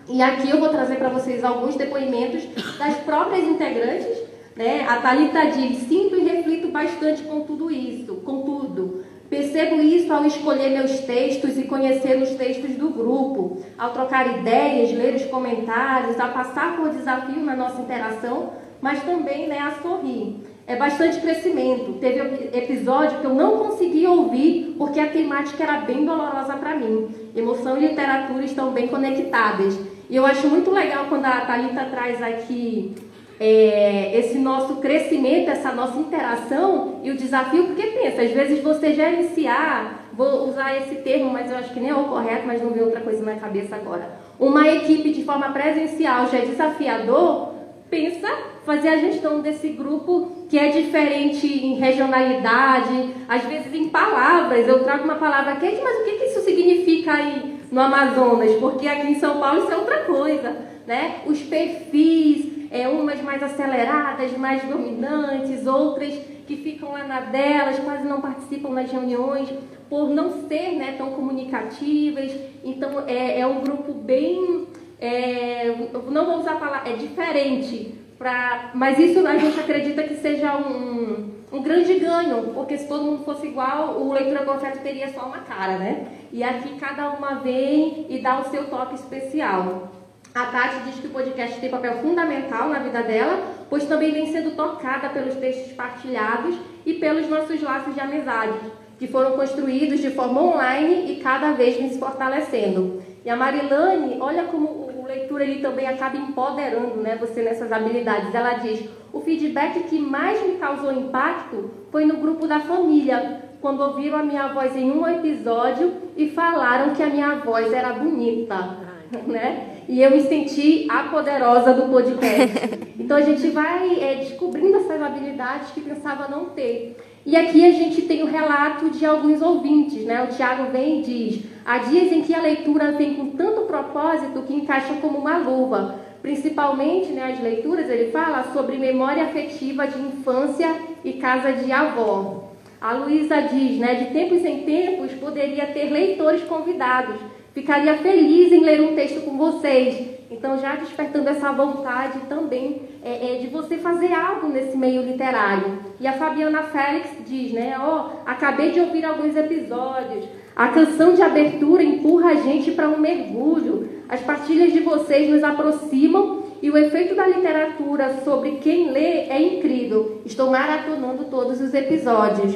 E 0.08 0.20
aqui 0.20 0.50
eu 0.50 0.60
vou 0.60 0.70
trazer 0.70 0.96
para 0.96 1.10
vocês 1.10 1.44
alguns 1.44 1.76
depoimentos 1.76 2.44
das 2.80 2.96
próprias 3.02 3.44
integrantes. 3.44 4.18
Né? 4.56 4.84
A 4.90 4.96
Thalita 4.96 5.46
diz: 5.52 5.78
sinto 5.88 6.16
e 6.16 6.24
reflito 6.24 6.70
bastante 6.70 7.22
com 7.22 7.42
tudo 7.42 7.70
isso, 7.70 8.16
com 8.26 8.42
tudo. 8.42 9.06
Percebo 9.30 9.80
isso 9.80 10.12
ao 10.12 10.26
escolher 10.26 10.72
meus 10.72 11.02
textos 11.02 11.56
e 11.56 11.66
conhecer 11.66 12.20
os 12.20 12.32
textos 12.32 12.72
do 12.72 12.90
grupo, 12.90 13.62
ao 13.78 13.94
trocar 13.94 14.40
ideias, 14.40 14.92
ler 14.92 15.14
os 15.14 15.26
comentários, 15.26 16.20
a 16.20 16.30
passar 16.30 16.78
por 16.78 16.90
desafio 16.90 17.44
na 17.44 17.56
nossa 17.56 17.80
interação 17.80 18.54
mas 18.82 19.04
também 19.04 19.48
né, 19.48 19.60
a 19.60 19.72
sorrir. 19.82 20.38
É 20.70 20.76
bastante 20.76 21.20
crescimento. 21.20 21.94
Teve 21.94 22.20
episódio 22.56 23.18
que 23.22 23.26
eu 23.26 23.34
não 23.34 23.58
consegui 23.58 24.06
ouvir 24.06 24.76
porque 24.78 25.00
a 25.00 25.10
temática 25.10 25.64
era 25.64 25.80
bem 25.80 26.06
dolorosa 26.06 26.54
para 26.54 26.76
mim. 26.76 27.10
Emoção 27.36 27.76
e 27.76 27.88
literatura 27.88 28.46
estão 28.46 28.72
bem 28.72 28.88
conectadas. 28.88 29.76
E 30.08 30.16
eu 30.16 30.24
acho 30.28 30.48
muito 30.48 30.70
legal 30.70 31.08
quando 31.10 31.26
a 31.26 31.42
Thalita 31.42 31.86
traz 31.86 32.22
aqui 32.22 32.94
é, 33.40 34.16
esse 34.16 34.38
nosso 34.38 34.76
crescimento, 34.76 35.50
essa 35.50 35.72
nossa 35.72 35.98
interação 35.98 37.00
e 37.04 37.10
o 37.10 37.18
desafio, 37.18 37.66
porque 37.66 37.88
pensa, 37.88 38.22
às 38.22 38.32
vezes 38.32 38.62
você 38.62 38.94
gerenciar, 38.94 40.06
vou 40.14 40.50
usar 40.50 40.78
esse 40.78 40.98
termo, 40.98 41.32
mas 41.32 41.50
eu 41.50 41.58
acho 41.58 41.74
que 41.74 41.80
nem 41.80 41.90
é 41.90 41.96
o 41.96 42.04
correto, 42.04 42.46
mas 42.46 42.62
não 42.62 42.70
vem 42.70 42.84
outra 42.84 43.02
coisa 43.02 43.26
na 43.26 43.38
cabeça 43.38 43.76
agora. 43.76 44.20
Uma 44.40 44.68
equipe 44.68 45.10
de 45.14 45.24
forma 45.24 45.50
presencial 45.50 46.28
já 46.28 46.38
é 46.38 46.46
desafiador, 46.46 47.54
pensa 47.90 48.28
fazer 48.70 48.90
a 48.90 48.98
gestão 48.98 49.42
desse 49.42 49.70
grupo 49.70 50.46
que 50.48 50.56
é 50.56 50.70
diferente 50.70 51.48
em 51.48 51.80
regionalidade, 51.80 53.16
às 53.28 53.42
vezes 53.46 53.74
em 53.74 53.90
palavras. 53.90 54.68
Eu 54.68 54.84
trago 54.84 55.06
uma 55.06 55.16
palavra 55.16 55.54
aqui, 55.54 55.80
mas 55.84 56.02
o 56.02 56.04
que, 56.04 56.12
que 56.12 56.26
isso 56.26 56.42
significa 56.42 57.14
aí 57.14 57.62
no 57.72 57.82
Amazonas? 57.82 58.52
Porque 58.60 58.88
aqui 58.88 59.08
em 59.08 59.20
São 59.20 59.40
Paulo 59.40 59.64
isso 59.64 59.72
é 59.72 59.76
outra 59.76 60.04
coisa, 60.04 60.56
né? 60.86 61.22
Os 61.26 61.42
perfis, 61.42 62.70
é, 62.70 62.88
umas 62.88 63.20
mais 63.24 63.42
aceleradas, 63.42 64.38
mais 64.38 64.62
dominantes, 64.62 65.66
outras 65.66 66.14
que 66.46 66.58
ficam 66.58 66.92
lá 66.92 67.04
na 67.06 67.22
delas, 67.22 67.80
quase 67.80 68.08
não 68.08 68.22
participam 68.22 68.70
nas 68.70 68.92
reuniões, 68.92 69.50
por 69.90 70.10
não 70.12 70.48
ser 70.48 70.76
né, 70.76 70.94
tão 70.96 71.10
comunicativas. 71.14 72.32
Então 72.64 73.04
é, 73.08 73.40
é 73.40 73.48
um 73.48 73.62
grupo 73.62 73.94
bem. 73.94 74.68
É, 75.02 75.74
não 76.12 76.26
vou 76.26 76.38
usar 76.38 76.52
a 76.52 76.60
palavra, 76.60 76.92
é 76.92 76.96
diferente 76.98 77.98
Pra, 78.20 78.72
mas 78.74 79.00
isso 79.00 79.26
a 79.26 79.38
gente 79.38 79.58
acredita 79.58 80.04
que 80.04 80.16
seja 80.16 80.58
um, 80.58 81.32
um 81.54 81.64
grande 81.64 81.98
ganho, 81.98 82.52
porque 82.54 82.78
se 82.78 82.86
todo 82.86 83.06
mundo 83.06 83.24
fosse 83.24 83.48
igual, 83.48 83.98
o 83.98 84.12
Leitura 84.12 84.44
com 84.44 84.52
Afeto 84.52 84.84
teria 84.84 85.08
só 85.08 85.22
uma 85.22 85.40
cara, 85.40 85.78
né? 85.78 86.06
E 86.30 86.44
aqui 86.44 86.78
cada 86.78 87.12
uma 87.12 87.36
vem 87.36 88.08
e 88.10 88.20
dá 88.20 88.42
o 88.42 88.50
seu 88.52 88.66
toque 88.66 88.96
especial. 88.96 89.90
A 90.36 90.48
Tati 90.48 90.84
diz 90.86 90.96
que 91.00 91.08
o 91.08 91.12
podcast 91.12 91.62
tem 91.62 91.70
papel 91.70 92.00
fundamental 92.02 92.68
na 92.68 92.80
vida 92.80 93.02
dela, 93.02 93.42
pois 93.70 93.86
também 93.86 94.12
vem 94.12 94.32
sendo 94.34 94.54
tocada 94.54 95.08
pelos 95.10 95.36
textos 95.36 95.72
partilhados 95.72 96.56
e 96.86 96.96
pelos 96.96 97.30
nossos 97.30 97.62
laços 97.62 97.94
de 97.94 98.02
amizade, 98.02 98.60
que 99.00 99.08
foram 99.08 99.32
construídos 99.32 100.02
de 100.02 100.10
forma 100.10 100.44
online 100.44 101.10
e 101.14 101.22
cada 101.22 101.54
vez 101.54 101.78
vem 101.78 101.90
se 101.90 101.98
fortalecendo. 101.98 103.02
E 103.24 103.30
a 103.30 103.36
Marilane, 103.38 104.18
olha 104.20 104.44
como 104.44 104.89
leitura 105.10 105.44
ele 105.44 105.60
também 105.60 105.88
acaba 105.88 106.18
empoderando 106.18 106.98
né, 106.98 107.18
você 107.20 107.42
nessas 107.42 107.72
habilidades. 107.72 108.34
Ela 108.34 108.54
diz: 108.54 108.88
o 109.12 109.20
feedback 109.20 109.84
que 109.84 110.00
mais 110.00 110.42
me 110.46 110.58
causou 110.58 110.92
impacto 110.92 111.72
foi 111.92 112.06
no 112.06 112.18
grupo 112.18 112.48
da 112.48 112.60
família, 112.60 113.42
quando 113.60 113.82
ouviram 113.82 114.20
a 114.20 114.24
minha 114.24 114.48
voz 114.50 114.76
em 114.76 114.92
um 114.92 115.08
episódio 115.08 115.94
e 116.16 116.30
falaram 116.30 116.94
que 116.94 117.02
a 117.02 117.08
minha 117.08 117.36
voz 117.36 117.74
era 117.74 117.94
bonita. 117.94 118.90
Né? 119.26 119.78
E 119.88 120.04
eu 120.04 120.12
me 120.12 120.22
senti 120.22 120.86
a 120.88 121.06
poderosa 121.06 121.74
do 121.74 121.90
podcast. 121.90 122.90
Então 123.00 123.18
a 123.18 123.22
gente 123.22 123.50
vai 123.50 124.00
é, 124.00 124.16
descobrindo 124.18 124.78
essas 124.78 125.02
habilidades 125.02 125.72
que 125.72 125.82
pensava 125.82 126.28
não 126.28 126.46
ter. 126.50 126.96
E 127.30 127.36
aqui 127.36 127.64
a 127.64 127.72
gente 127.72 128.02
tem 128.02 128.24
o 128.24 128.26
relato 128.26 128.90
de 128.90 129.06
alguns 129.06 129.40
ouvintes, 129.40 130.04
né? 130.04 130.24
O 130.24 130.36
Tiago 130.36 130.72
vem 130.72 130.98
e 130.98 131.04
diz: 131.04 131.44
há 131.64 131.78
dias 131.78 132.12
em 132.12 132.24
que 132.24 132.34
a 132.34 132.42
leitura 132.42 132.94
vem 132.94 133.14
com 133.14 133.28
tanto 133.38 133.68
propósito 133.68 134.42
que 134.48 134.56
encaixa 134.56 134.96
como 134.96 135.20
uma 135.20 135.38
luva. 135.38 136.00
Principalmente, 136.24 137.12
né, 137.12 137.34
as 137.34 137.40
leituras, 137.40 137.88
ele 137.88 138.10
fala 138.10 138.52
sobre 138.52 138.80
memória 138.80 139.26
afetiva 139.26 139.86
de 139.86 140.00
infância 140.02 140.76
e 141.06 141.14
casa 141.14 141.54
de 141.54 141.72
avó. 141.72 142.46
A 142.82 142.94
Luísa 142.94 143.42
diz, 143.42 143.78
né, 143.78 143.94
de 143.94 144.06
tempos 144.06 144.44
em 144.44 144.64
tempos 144.64 145.14
poderia 145.14 145.68
ter 145.68 145.92
leitores 145.92 146.42
convidados. 146.46 147.22
Ficaria 147.54 147.98
feliz 147.98 148.52
em 148.52 148.64
ler 148.64 148.82
um 148.82 148.96
texto 148.96 149.22
com 149.22 149.38
vocês. 149.38 150.20
Então, 150.32 150.60
já 150.60 150.76
despertando 150.76 151.28
essa 151.30 151.52
vontade 151.52 152.20
também 152.30 152.84
é, 153.04 153.36
é, 153.36 153.40
de 153.40 153.48
você 153.48 153.78
fazer 153.78 154.14
algo 154.14 154.48
nesse 154.48 154.78
meio 154.78 155.02
literário. 155.02 155.80
E 156.00 156.08
a 156.08 156.14
Fabiana 156.14 156.64
Félix 156.64 157.10
diz, 157.28 157.52
né? 157.52 157.76
Ó, 157.80 158.06
oh, 158.06 158.30
acabei 158.30 158.72
de 158.72 158.80
ouvir 158.80 159.04
alguns 159.04 159.36
episódios. 159.36 160.26
A 160.56 160.68
canção 160.68 161.14
de 161.14 161.22
abertura 161.22 161.82
empurra 161.82 162.32
a 162.32 162.36
gente 162.36 162.72
para 162.72 162.90
um 162.90 163.00
mergulho. 163.00 163.90
As 164.08 164.22
partilhas 164.22 164.72
de 164.72 164.82
vocês 164.82 165.30
nos 165.30 165.44
aproximam 165.44 166.44
e 166.62 166.70
o 166.70 166.78
efeito 166.78 167.16
da 167.16 167.26
literatura 167.26 168.22
sobre 168.24 168.58
quem 168.58 168.92
lê 168.92 169.30
é 169.30 169.42
incrível. 169.42 170.22
Estou 170.26 170.52
maratonando 170.52 171.26
todos 171.26 171.60
os 171.60 171.74
episódios. 171.74 172.54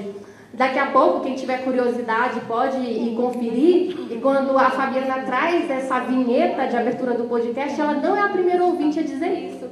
Daqui 0.53 0.77
a 0.77 0.85
pouco, 0.87 1.21
quem 1.21 1.33
tiver 1.33 1.63
curiosidade 1.63 2.39
pode 2.41 2.77
ir 2.77 3.15
conferir. 3.15 3.97
E 4.11 4.19
quando 4.21 4.55
a 4.55 4.69
Fabiana 4.69 5.23
traz 5.25 5.67
essa 5.67 5.99
vinheta 6.01 6.67
de 6.67 6.77
abertura 6.77 7.15
do 7.15 7.23
podcast, 7.23 7.79
ela 7.81 7.95
não 7.95 8.15
é 8.15 8.21
a 8.21 8.29
primeira 8.29 8.63
ouvinte 8.63 8.99
a 8.99 9.03
dizer 9.03 9.33
isso. 9.49 9.67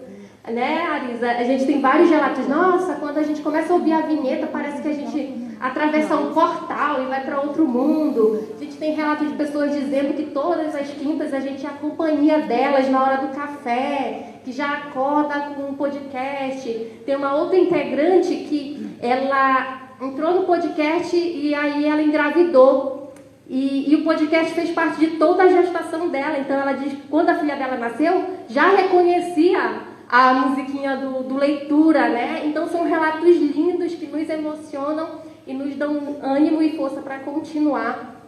Né, 0.52 0.82
Arisa? 0.82 1.30
A 1.30 1.44
gente 1.44 1.68
tem 1.68 1.80
vários 1.80 2.10
relatos. 2.10 2.48
Nossa, 2.48 2.96
quando 2.96 3.20
a 3.20 3.24
gente 3.24 3.44
começa 3.44 3.72
a 3.72 3.76
ouvir 3.76 3.94
a 3.94 4.02
vinheta, 4.02 4.48
parece 4.48 4.82
que 4.82 4.88
a 4.88 4.94
gente 4.94 5.52
atravessa 5.60 6.16
um 6.16 6.34
portal 6.34 7.04
e 7.04 7.06
vai 7.06 7.24
para 7.24 7.40
outro 7.40 7.68
mundo. 7.68 8.50
A 8.56 8.64
gente 8.64 8.76
tem 8.78 8.96
relatos 8.96 9.30
de 9.30 9.36
pessoas 9.36 9.72
dizendo 9.72 10.16
que 10.16 10.32
todas 10.32 10.74
as 10.74 10.88
quintas 10.90 11.32
a 11.32 11.40
gente 11.40 11.64
é 11.64 11.70
a 11.70 11.74
companhia 11.74 12.40
delas 12.40 12.90
na 12.90 13.04
hora 13.04 13.18
do 13.18 13.36
café, 13.36 14.40
que 14.44 14.52
já 14.52 14.72
acorda 14.72 15.52
com 15.56 15.62
um 15.62 15.76
podcast. 15.76 16.68
Tem 17.06 17.16
uma 17.16 17.36
outra 17.36 17.60
integrante 17.60 18.34
que 18.34 18.98
ela 19.00 19.81
entrou 20.02 20.34
no 20.34 20.44
podcast 20.44 21.16
e 21.16 21.54
aí 21.54 21.86
ela 21.86 22.02
engravidou. 22.02 23.14
E, 23.48 23.92
e, 23.92 23.96
o 23.96 24.04
podcast 24.04 24.54
fez 24.54 24.72
parte 24.72 25.00
de 25.00 25.18
toda 25.18 25.44
a 25.44 25.48
gestação 25.50 26.10
dela. 26.10 26.40
Então 26.40 26.60
ela 26.60 26.72
diz 26.72 26.94
que 26.94 27.08
quando 27.08 27.30
a 27.30 27.36
filha 27.36 27.56
dela 27.56 27.78
nasceu, 27.78 28.24
já 28.48 28.70
reconhecia 28.70 29.82
a 30.10 30.34
musiquinha 30.34 30.96
do, 30.96 31.24
do 31.24 31.38
leitura, 31.38 32.10
né? 32.10 32.44
Então 32.46 32.68
são 32.68 32.86
relatos 32.86 33.36
lindos 33.36 33.94
que 33.94 34.08
nos 34.08 34.30
emocionam 34.30 35.20
e 35.46 35.54
nos 35.54 35.76
dão 35.76 36.18
ânimo 36.22 36.62
e 36.62 36.78
força 36.78 37.02
para 37.02 37.20
continuar 37.20 38.22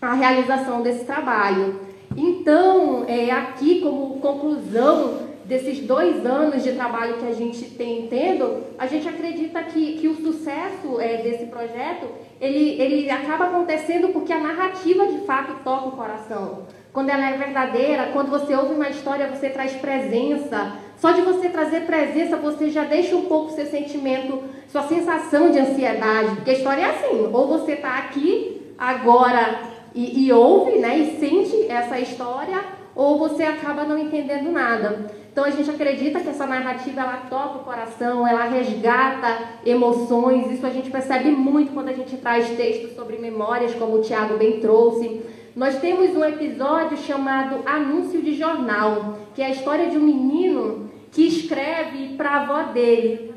a 0.00 0.14
realização 0.14 0.80
desse 0.80 1.04
trabalho. 1.04 1.80
Então, 2.16 3.04
é, 3.06 3.30
aqui 3.30 3.80
como 3.80 4.20
conclusão 4.20 5.27
desses 5.48 5.80
dois 5.80 6.26
anos 6.26 6.62
de 6.62 6.72
trabalho 6.72 7.14
que 7.14 7.26
a 7.26 7.32
gente 7.32 7.64
tem 7.70 8.06
tendo, 8.06 8.64
a 8.78 8.86
gente 8.86 9.08
acredita 9.08 9.62
que, 9.62 9.94
que 9.94 10.06
o 10.06 10.14
sucesso 10.14 11.00
é, 11.00 11.22
desse 11.22 11.46
projeto 11.46 12.06
ele, 12.38 12.80
ele 12.80 13.10
acaba 13.10 13.46
acontecendo 13.46 14.08
porque 14.10 14.30
a 14.30 14.38
narrativa 14.38 15.06
de 15.06 15.20
fato 15.20 15.64
toca 15.64 15.88
o 15.88 15.92
coração. 15.92 16.66
Quando 16.92 17.08
ela 17.08 17.30
é 17.30 17.36
verdadeira, 17.38 18.10
quando 18.12 18.28
você 18.28 18.54
ouve 18.54 18.74
uma 18.74 18.90
história, 18.90 19.26
você 19.28 19.48
traz 19.48 19.72
presença. 19.72 20.74
Só 20.98 21.12
de 21.12 21.22
você 21.22 21.48
trazer 21.48 21.86
presença, 21.86 22.36
você 22.36 22.68
já 22.70 22.84
deixa 22.84 23.16
um 23.16 23.24
pouco 23.24 23.52
seu 23.52 23.66
sentimento, 23.66 24.42
sua 24.68 24.82
sensação 24.82 25.50
de 25.50 25.58
ansiedade. 25.58 26.36
Porque 26.36 26.50
a 26.50 26.54
história 26.54 26.82
é 26.82 26.90
assim: 26.90 27.30
ou 27.32 27.46
você 27.46 27.72
está 27.72 27.98
aqui 27.98 28.74
agora 28.76 29.60
e, 29.94 30.26
e 30.26 30.32
ouve, 30.32 30.78
né, 30.78 30.98
e 30.98 31.18
sente 31.18 31.70
essa 31.70 31.98
história, 31.98 32.62
ou 32.94 33.18
você 33.18 33.44
acaba 33.44 33.84
não 33.84 33.98
entendendo 33.98 34.50
nada. 34.50 35.06
Então 35.30 35.44
a 35.44 35.50
gente 35.50 35.70
acredita 35.70 36.20
que 36.20 36.28
essa 36.28 36.46
narrativa 36.46 37.00
ela 37.00 37.16
toca 37.30 37.58
o 37.58 37.64
coração, 37.64 38.26
ela 38.26 38.44
resgata 38.44 39.38
emoções. 39.64 40.50
Isso 40.50 40.66
a 40.66 40.70
gente 40.70 40.90
percebe 40.90 41.30
muito 41.30 41.72
quando 41.72 41.88
a 41.88 41.92
gente 41.92 42.16
traz 42.16 42.48
textos 42.50 42.94
sobre 42.96 43.18
memórias, 43.18 43.74
como 43.74 43.96
o 43.96 44.02
Tiago 44.02 44.36
bem 44.36 44.60
trouxe. 44.60 45.22
Nós 45.54 45.78
temos 45.80 46.16
um 46.16 46.24
episódio 46.24 46.96
chamado 46.96 47.62
Anúncio 47.66 48.22
de 48.22 48.34
Jornal, 48.34 49.18
que 49.34 49.42
é 49.42 49.46
a 49.46 49.50
história 49.50 49.88
de 49.88 49.96
um 49.96 50.02
menino 50.02 50.90
que 51.10 51.26
escreve 51.26 52.14
para 52.16 52.30
a 52.30 52.42
avó 52.42 52.72
dele. 52.72 53.34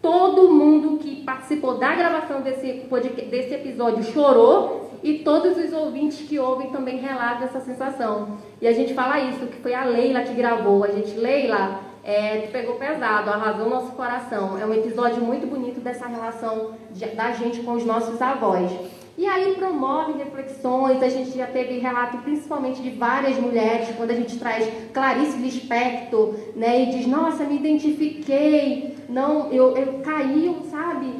Todo 0.00 0.52
mundo 0.52 0.98
que 0.98 1.22
participou 1.24 1.78
da 1.78 1.94
gravação 1.94 2.42
desse, 2.42 2.84
desse 3.30 3.54
episódio 3.54 4.04
chorou 4.04 4.83
e 5.04 5.18
todos 5.18 5.58
os 5.58 5.70
ouvintes 5.74 6.26
que 6.26 6.38
ouvem 6.38 6.70
também 6.70 6.96
relatam 6.96 7.44
essa 7.44 7.60
sensação. 7.60 8.38
E 8.58 8.66
a 8.66 8.72
gente 8.72 8.94
fala 8.94 9.20
isso, 9.20 9.46
que 9.46 9.60
foi 9.60 9.74
a 9.74 9.84
Leila 9.84 10.22
que 10.22 10.32
gravou. 10.32 10.82
A 10.82 10.88
gente, 10.88 11.14
Leila, 11.18 11.80
é, 12.02 12.48
pegou 12.50 12.76
pesado, 12.76 13.28
arrasou 13.28 13.68
nosso 13.68 13.92
coração. 13.92 14.56
É 14.58 14.64
um 14.64 14.72
episódio 14.72 15.22
muito 15.22 15.46
bonito 15.46 15.78
dessa 15.78 16.06
relação 16.06 16.70
de, 16.90 17.04
da 17.08 17.32
gente 17.32 17.60
com 17.60 17.72
os 17.72 17.84
nossos 17.84 18.20
avós. 18.22 18.72
E 19.16 19.26
aí 19.26 19.54
promove 19.54 20.18
reflexões, 20.18 21.00
a 21.00 21.08
gente 21.08 21.38
já 21.38 21.46
teve 21.46 21.78
relato 21.78 22.18
principalmente 22.18 22.82
de 22.82 22.90
várias 22.90 23.38
mulheres, 23.38 23.88
quando 23.96 24.10
a 24.10 24.14
gente 24.14 24.36
traz 24.38 24.68
Clarice 24.92 25.38
Lispector, 25.38 26.34
né, 26.56 26.82
e 26.82 26.86
diz, 26.86 27.06
nossa, 27.06 27.44
me 27.44 27.54
identifiquei, 27.54 28.96
não, 29.08 29.52
eu, 29.52 29.76
eu 29.76 30.00
caí, 30.00 30.56
sabe, 30.68 31.14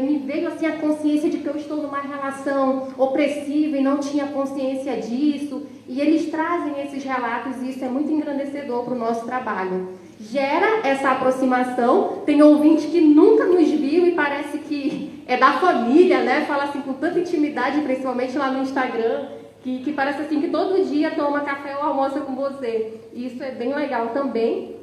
me 0.00 0.18
veio 0.18 0.48
assim 0.48 0.66
a 0.66 0.78
consciência 0.78 1.30
de 1.30 1.38
que 1.38 1.46
eu 1.46 1.56
estou 1.56 1.76
numa 1.76 2.00
relação 2.00 2.88
opressiva 2.98 3.76
e 3.76 3.82
não 3.82 3.98
tinha 3.98 4.26
consciência 4.26 4.96
disso, 4.96 5.64
e 5.86 6.00
eles 6.00 6.30
trazem 6.30 6.80
esses 6.82 7.04
relatos 7.04 7.62
e 7.62 7.70
isso 7.70 7.84
é 7.84 7.88
muito 7.88 8.10
engrandecedor 8.10 8.84
para 8.84 8.94
o 8.94 8.98
nosso 8.98 9.24
trabalho. 9.24 9.96
Gera 10.20 10.80
essa 10.84 11.12
aproximação, 11.12 12.22
tem 12.26 12.42
ouvinte 12.42 12.88
que 12.88 13.00
nunca 13.00 13.44
nos 13.44 13.70
viu 13.70 14.04
e 14.04 14.12
parece 14.12 14.58
que 14.58 15.22
é 15.28 15.36
da 15.36 15.52
família, 15.52 16.22
né? 16.22 16.44
Fala 16.44 16.64
assim 16.64 16.80
com 16.80 16.94
tanta 16.94 17.20
intimidade, 17.20 17.80
principalmente 17.82 18.36
lá 18.36 18.50
no 18.50 18.62
Instagram, 18.62 19.26
que, 19.62 19.78
que 19.80 19.92
parece 19.92 20.22
assim 20.22 20.40
que 20.40 20.48
todo 20.48 20.84
dia 20.84 21.12
toma 21.12 21.42
café 21.42 21.76
ou 21.76 21.84
almoça 21.84 22.20
com 22.20 22.34
você. 22.34 22.94
Isso 23.14 23.40
é 23.42 23.52
bem 23.52 23.72
legal 23.72 24.08
também. 24.08 24.76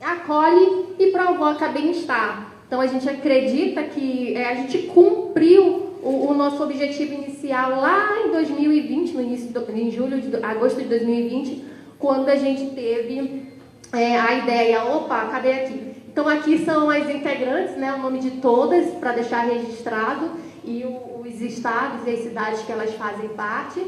Acolhe 0.00 0.86
e 0.98 1.08
provoca 1.08 1.68
bem-estar. 1.68 2.50
Então 2.66 2.80
a 2.80 2.86
gente 2.86 3.06
acredita 3.08 3.82
que 3.82 4.34
é, 4.34 4.48
a 4.48 4.54
gente 4.54 4.78
cumpriu 4.86 5.98
o, 6.02 6.28
o, 6.30 6.34
nosso 6.34 6.62
objetivo 6.62 7.14
inicial 7.14 7.80
lá 7.80 8.24
em 8.24 8.30
2020, 8.30 9.12
no 9.12 9.20
início 9.20 9.48
do, 9.52 9.70
em 9.72 9.90
julho 9.90 10.20
de 10.20 10.36
agosto 10.42 10.80
de 10.80 10.88
2020, 10.88 11.64
quando 11.98 12.28
a 12.28 12.36
gente 12.36 12.74
teve 12.74 13.49
é, 13.92 14.18
a 14.18 14.34
ideia, 14.34 14.84
opa, 14.84 15.26
cadê 15.26 15.52
aqui? 15.52 15.90
Então 16.12 16.28
aqui 16.28 16.64
são 16.64 16.90
as 16.90 17.08
integrantes, 17.08 17.76
né, 17.76 17.92
o 17.92 17.98
nome 17.98 18.18
de 18.18 18.32
todas, 18.32 18.90
para 18.94 19.12
deixar 19.12 19.42
registrado, 19.42 20.30
e 20.64 20.84
o, 20.84 21.22
os 21.22 21.40
estados 21.40 22.06
e 22.06 22.10
as 22.10 22.20
cidades 22.20 22.62
que 22.62 22.72
elas 22.72 22.92
fazem 22.94 23.28
parte. 23.30 23.80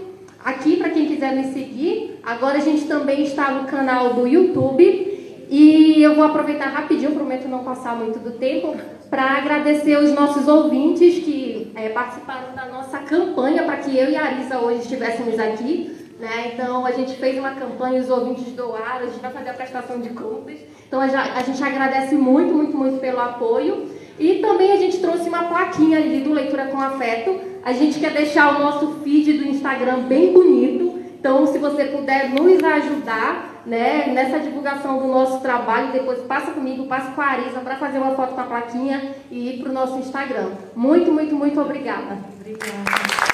Aqui, 0.44 0.76
para 0.76 0.90
quem 0.90 1.06
quiser 1.06 1.34
nos 1.36 1.52
seguir, 1.52 2.18
agora 2.22 2.58
a 2.58 2.60
gente 2.60 2.86
também 2.86 3.22
está 3.22 3.50
no 3.52 3.66
canal 3.68 4.14
do 4.14 4.26
YouTube. 4.26 5.10
E 5.48 6.02
eu 6.02 6.14
vou 6.14 6.24
aproveitar 6.24 6.68
rapidinho, 6.68 7.12
prometo 7.12 7.46
não 7.46 7.62
passar 7.62 7.94
muito 7.94 8.18
do 8.18 8.32
tempo, 8.38 8.74
para 9.10 9.36
agradecer 9.36 9.98
os 9.98 10.12
nossos 10.12 10.48
ouvintes 10.48 11.22
que 11.22 11.70
é, 11.74 11.90
participaram 11.90 12.54
da 12.54 12.66
nossa 12.66 12.98
campanha 13.00 13.62
para 13.64 13.76
que 13.76 13.96
eu 13.96 14.10
e 14.10 14.16
a 14.16 14.24
Arisa 14.24 14.58
hoje 14.58 14.80
estivéssemos 14.80 15.38
aqui. 15.38 16.01
Né? 16.22 16.52
Então, 16.54 16.87
a 16.87 16.92
gente 16.92 17.16
fez 17.16 17.37
uma 17.37 17.50
campanha, 17.50 18.00
os 18.00 18.08
ouvintes 18.08 18.52
doaram, 18.52 19.00
a 19.00 19.06
gente 19.06 19.18
vai 19.18 19.32
fazer 19.32 19.50
a 19.50 19.54
prestação 19.54 20.00
de 20.00 20.11
contas. 20.11 20.56
Então, 20.87 21.00
a 21.00 21.42
gente 21.42 21.64
agradece 21.64 22.14
muito, 22.14 22.54
muito, 22.54 22.76
muito 22.76 23.00
pelo 23.00 23.18
apoio. 23.18 23.90
E 24.20 24.37
também 24.37 24.70
a 24.70 24.76
gente 24.76 24.98
trouxe 24.98 25.28
uma 25.28 25.48
plaquinha 25.48 25.98
ali 25.98 26.20
do 26.20 26.32
Leitura 26.32 26.66
com 26.66 26.80
Afeto. 26.80 27.40
A 27.64 27.72
gente 27.72 27.98
quer 27.98 28.12
deixar 28.12 28.54
o 28.54 28.62
nosso 28.62 29.00
feed 29.02 29.32
do 29.32 29.48
Instagram 29.48 30.02
bem 30.02 30.32
bonito. 30.32 30.96
Então, 31.18 31.44
se 31.48 31.58
você 31.58 31.87
puder 31.87 32.30
nos 32.30 32.62
ajudar 32.62 33.64
né, 33.66 34.06
nessa 34.12 34.38
divulgação 34.38 35.00
do 35.00 35.08
nosso 35.08 35.40
trabalho, 35.40 35.90
depois 35.90 36.20
passa 36.20 36.52
comigo, 36.52 36.87
passa 36.87 37.11
com 37.11 37.20
a 37.20 37.26
Arisa 37.26 37.58
para 37.58 37.74
fazer 37.74 37.98
uma 37.98 38.14
foto 38.14 38.35
com 38.35 38.40
a 38.40 38.44
plaquinha 38.44 39.12
e 39.28 39.56
ir 39.56 39.61
para 39.61 39.70
o 39.70 39.74
nosso 39.74 39.98
Instagram. 39.98 40.50
Muito, 40.76 41.11
muito, 41.11 41.35
muito 41.35 41.61
obrigada. 41.61 42.16
Obrigada. 42.38 43.31